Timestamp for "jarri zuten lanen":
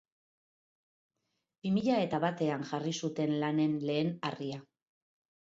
2.71-3.79